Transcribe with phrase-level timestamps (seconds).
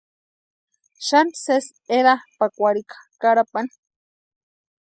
[1.07, 3.71] Xani sési erapʼakwarhika Carapani.